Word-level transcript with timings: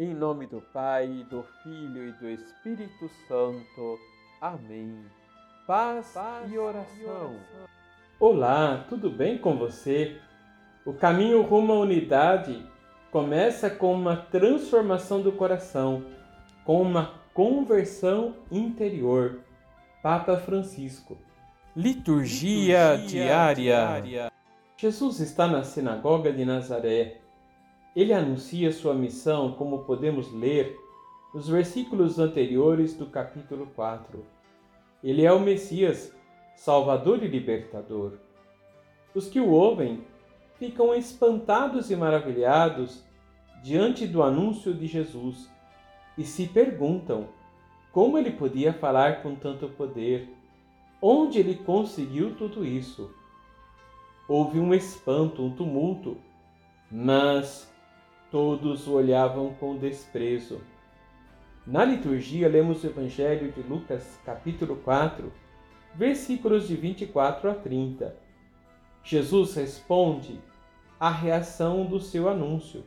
Em 0.00 0.14
nome 0.14 0.46
do 0.46 0.62
Pai, 0.62 1.26
do 1.28 1.42
Filho 1.62 2.08
e 2.08 2.12
do 2.12 2.26
Espírito 2.30 3.06
Santo. 3.28 3.98
Amém. 4.40 5.04
Paz, 5.66 6.12
Paz 6.14 6.50
e, 6.50 6.56
oração. 6.56 6.96
e 6.98 7.04
oração. 7.04 7.36
Olá, 8.18 8.86
tudo 8.88 9.10
bem 9.10 9.36
com 9.36 9.58
você? 9.58 10.16
O 10.86 10.94
caminho 10.94 11.42
rumo 11.42 11.74
à 11.74 11.80
unidade 11.80 12.64
começa 13.12 13.68
com 13.68 13.92
uma 13.92 14.16
transformação 14.16 15.20
do 15.20 15.32
coração, 15.32 16.02
com 16.64 16.80
uma 16.80 17.16
conversão 17.34 18.36
interior. 18.50 19.40
Papa 20.02 20.38
Francisco. 20.38 21.18
Liturgia, 21.76 22.94
Liturgia 22.94 23.24
diária. 23.26 23.54
diária. 23.54 24.32
Jesus 24.78 25.20
está 25.20 25.46
na 25.46 25.62
sinagoga 25.62 26.32
de 26.32 26.46
Nazaré 26.46 27.20
ele 27.94 28.12
anuncia 28.12 28.72
sua 28.72 28.94
missão, 28.94 29.52
como 29.52 29.84
podemos 29.84 30.32
ler 30.32 30.78
nos 31.34 31.48
versículos 31.48 32.18
anteriores 32.18 32.94
do 32.94 33.06
capítulo 33.06 33.66
4. 33.74 34.24
Ele 35.02 35.24
é 35.24 35.32
o 35.32 35.40
Messias, 35.40 36.14
Salvador 36.54 37.22
e 37.22 37.28
Libertador. 37.28 38.12
Os 39.14 39.28
que 39.28 39.40
o 39.40 39.50
ouvem 39.50 40.04
ficam 40.58 40.94
espantados 40.94 41.90
e 41.90 41.96
maravilhados 41.96 43.02
diante 43.62 44.06
do 44.06 44.22
anúncio 44.22 44.74
de 44.74 44.86
Jesus 44.86 45.50
e 46.16 46.24
se 46.24 46.46
perguntam 46.46 47.28
como 47.92 48.18
ele 48.18 48.30
podia 48.30 48.72
falar 48.72 49.22
com 49.22 49.34
tanto 49.34 49.68
poder, 49.68 50.28
onde 51.00 51.38
ele 51.38 51.56
conseguiu 51.56 52.36
tudo 52.36 52.64
isso. 52.64 53.10
Houve 54.28 54.60
um 54.60 54.72
espanto, 54.72 55.42
um 55.42 55.50
tumulto, 55.50 56.16
mas 56.90 57.69
todos 58.30 58.86
o 58.86 58.92
olhavam 58.92 59.54
com 59.54 59.76
desprezo. 59.76 60.60
Na 61.66 61.84
liturgia, 61.84 62.48
lemos 62.48 62.82
o 62.82 62.86
Evangelho 62.86 63.52
de 63.52 63.60
Lucas, 63.62 64.18
capítulo 64.24 64.76
4, 64.76 65.32
versículos 65.94 66.68
de 66.68 66.76
24 66.76 67.50
a 67.50 67.54
30. 67.54 68.16
Jesus 69.02 69.54
responde 69.54 70.40
à 70.98 71.10
reação 71.10 71.84
do 71.86 72.00
seu 72.00 72.28
anúncio. 72.28 72.84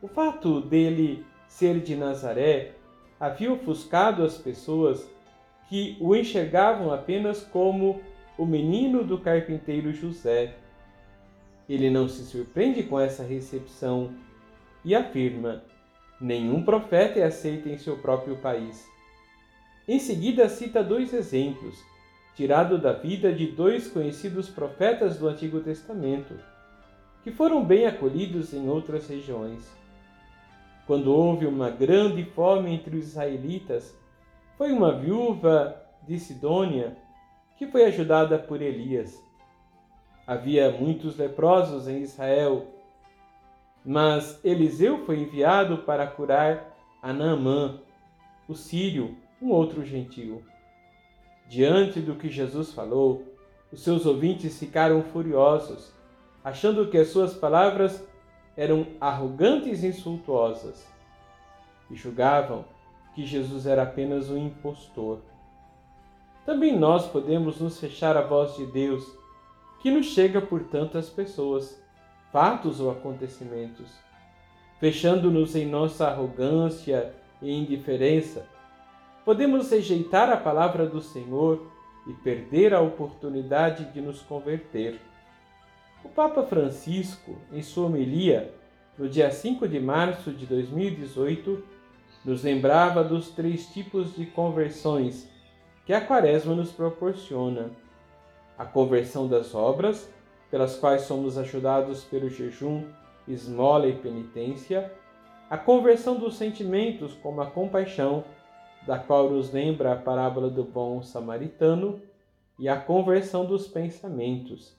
O 0.00 0.08
fato 0.08 0.60
dele 0.60 1.24
ser 1.48 1.80
de 1.80 1.94
Nazaré 1.94 2.72
havia 3.18 3.52
ofuscado 3.52 4.22
as 4.22 4.36
pessoas 4.36 5.08
que 5.68 5.96
o 6.00 6.14
enxergavam 6.14 6.92
apenas 6.92 7.42
como 7.42 8.00
o 8.38 8.46
menino 8.46 9.02
do 9.04 9.18
carpinteiro 9.18 9.92
José. 9.92 10.54
Ele 11.68 11.90
não 11.90 12.08
se 12.08 12.24
surpreende 12.24 12.82
com 12.84 13.00
essa 13.00 13.22
recepção 13.22 14.14
e 14.86 14.94
afirma: 14.94 15.64
nenhum 16.20 16.62
profeta 16.62 17.18
é 17.18 17.24
aceito 17.24 17.68
em 17.68 17.76
seu 17.76 17.98
próprio 17.98 18.36
país. 18.36 18.88
Em 19.86 19.98
seguida, 19.98 20.48
cita 20.48 20.82
dois 20.82 21.12
exemplos, 21.12 21.76
tirados 22.36 22.80
da 22.80 22.92
vida 22.92 23.32
de 23.32 23.48
dois 23.48 23.88
conhecidos 23.88 24.48
profetas 24.48 25.18
do 25.18 25.26
Antigo 25.26 25.60
Testamento, 25.60 26.34
que 27.24 27.32
foram 27.32 27.64
bem 27.64 27.84
acolhidos 27.86 28.54
em 28.54 28.68
outras 28.68 29.08
regiões. 29.08 29.68
Quando 30.86 31.12
houve 31.12 31.46
uma 31.46 31.68
grande 31.68 32.24
fome 32.24 32.72
entre 32.72 32.96
os 32.96 33.08
israelitas, 33.08 33.92
foi 34.56 34.70
uma 34.70 34.96
viúva 34.96 35.82
de 36.06 36.16
Sidônia 36.20 36.96
que 37.58 37.66
foi 37.66 37.84
ajudada 37.86 38.38
por 38.38 38.62
Elias. 38.62 39.20
Havia 40.24 40.70
muitos 40.70 41.16
leprosos 41.16 41.88
em 41.88 42.02
Israel 42.02 42.75
mas 43.86 44.40
Eliseu 44.42 45.06
foi 45.06 45.20
enviado 45.20 45.78
para 45.78 46.08
curar 46.08 46.76
a 47.00 47.12
Naamã, 47.12 47.78
o 48.48 48.54
sírio, 48.54 49.16
um 49.40 49.50
outro 49.50 49.84
gentio. 49.84 50.42
Diante 51.48 52.00
do 52.00 52.16
que 52.16 52.28
Jesus 52.28 52.72
falou, 52.72 53.22
os 53.70 53.80
seus 53.80 54.04
ouvintes 54.04 54.58
ficaram 54.58 55.04
furiosos, 55.04 55.92
achando 56.42 56.88
que 56.88 56.98
as 56.98 57.08
suas 57.10 57.34
palavras 57.34 58.04
eram 58.56 58.88
arrogantes 59.00 59.84
e 59.84 59.86
insultuosas, 59.86 60.84
e 61.88 61.94
julgavam 61.94 62.64
que 63.14 63.24
Jesus 63.24 63.66
era 63.66 63.84
apenas 63.84 64.28
um 64.30 64.36
impostor. 64.36 65.20
Também 66.44 66.76
nós 66.76 67.06
podemos 67.06 67.60
nos 67.60 67.78
fechar 67.78 68.16
à 68.16 68.22
voz 68.22 68.56
de 68.56 68.66
Deus, 68.66 69.06
que 69.80 69.92
nos 69.92 70.06
chega 70.06 70.40
por 70.40 70.64
tantas 70.64 71.08
pessoas 71.08 71.80
fatos 72.32 72.80
ou 72.80 72.90
acontecimentos, 72.90 73.90
fechando-nos 74.78 75.56
em 75.56 75.66
nossa 75.66 76.08
arrogância 76.08 77.14
e 77.40 77.50
indiferença, 77.52 78.46
podemos 79.24 79.70
rejeitar 79.70 80.30
a 80.30 80.36
palavra 80.36 80.86
do 80.86 81.00
Senhor 81.00 81.66
e 82.06 82.12
perder 82.12 82.72
a 82.72 82.80
oportunidade 82.80 83.92
de 83.92 84.00
nos 84.00 84.20
converter. 84.22 85.00
O 86.04 86.08
Papa 86.08 86.42
Francisco, 86.44 87.36
em 87.52 87.62
sua 87.62 87.86
homilia, 87.86 88.54
no 88.96 89.08
dia 89.08 89.30
5 89.30 89.66
de 89.66 89.80
março 89.80 90.30
de 90.30 90.46
2018, 90.46 91.62
nos 92.24 92.42
lembrava 92.42 93.02
dos 93.02 93.30
três 93.30 93.66
tipos 93.66 94.14
de 94.14 94.26
conversões 94.26 95.28
que 95.84 95.92
a 95.92 96.00
Quaresma 96.00 96.54
nos 96.54 96.72
proporciona: 96.72 97.70
a 98.56 98.64
conversão 98.64 99.28
das 99.28 99.54
obras, 99.54 100.08
pelas 100.50 100.76
quais 100.76 101.02
somos 101.02 101.36
ajudados 101.36 102.04
pelo 102.04 102.28
jejum, 102.28 102.84
esmola 103.26 103.86
e 103.88 103.92
penitência, 103.92 104.92
a 105.48 105.56
conversão 105.56 106.16
dos 106.16 106.36
sentimentos, 106.36 107.14
como 107.14 107.40
a 107.40 107.46
compaixão, 107.46 108.24
da 108.86 108.98
qual 108.98 109.30
nos 109.30 109.52
lembra 109.52 109.92
a 109.92 109.96
parábola 109.96 110.48
do 110.48 110.64
bom 110.64 111.02
samaritano, 111.02 112.00
e 112.58 112.68
a 112.68 112.76
conversão 112.76 113.44
dos 113.44 113.66
pensamentos, 113.66 114.74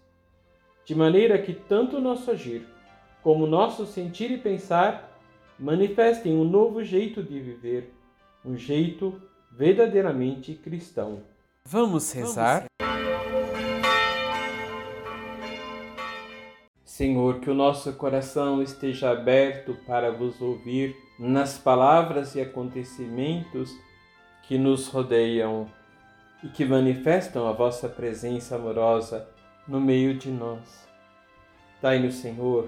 de 0.83 0.95
maneira 0.95 1.38
que 1.38 1.53
tanto 1.53 2.01
nosso 2.01 2.31
agir 2.31 2.66
como 3.22 3.45
nosso 3.45 3.85
sentir 3.85 4.31
e 4.31 4.38
pensar 4.38 5.11
manifestem 5.59 6.34
um 6.34 6.44
novo 6.44 6.84
jeito 6.84 7.22
de 7.22 7.39
viver, 7.39 7.94
um 8.45 8.55
jeito 8.55 9.22
verdadeiramente 9.51 10.53
cristão. 10.53 11.23
Vamos 11.66 12.11
rezar? 12.11 12.66
Vamos. 12.79 12.86
Senhor, 16.97 17.41
que 17.41 17.47
o 17.47 17.53
nosso 17.53 17.94
coração 17.94 18.59
esteja 18.59 19.12
aberto 19.12 19.78
para 19.85 20.12
vos 20.12 20.41
ouvir 20.41 20.97
nas 21.19 21.56
palavras 21.56 22.34
e 22.34 22.41
acontecimentos 22.41 23.72
que 24.41 24.58
nos 24.58 24.88
rodeiam 24.88 25.69
e 26.44 26.47
que 26.47 26.66
manifestam 26.66 27.47
a 27.47 27.52
vossa 27.52 27.88
presença 27.88 28.56
amorosa 28.56 29.30
no 29.68 29.80
meio 29.80 30.18
de 30.18 30.31
nós. 30.31 30.90
Dai-nos, 31.80 32.16
Senhor, 32.16 32.68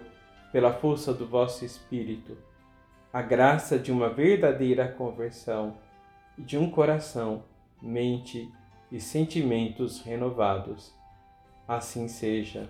pela 0.51 0.73
força 0.73 1.11
do 1.11 1.25
vosso 1.25 1.65
Espírito, 1.65 2.37
a 3.11 3.23
graça 3.23 3.79
de 3.79 3.91
uma 3.91 4.09
verdadeira 4.09 4.87
conversão 4.87 5.77
e 6.37 6.43
de 6.43 6.55
um 6.55 6.69
coração, 6.69 7.45
mente 7.81 8.47
e 8.91 8.99
sentimentos 8.99 10.03
renovados. 10.03 10.93
Assim 11.67 12.07
seja. 12.07 12.69